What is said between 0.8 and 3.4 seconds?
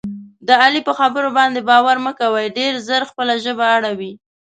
په خبرو باندې باور مه کوئ. ډېر زر خپله